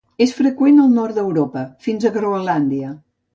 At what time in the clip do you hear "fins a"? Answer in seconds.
1.89-2.13